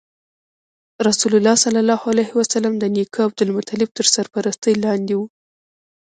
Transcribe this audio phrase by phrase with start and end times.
[1.07, 5.21] رسول الله ﷺ د نیکه عبدالمطلب تر سرپرستۍ لاندې و.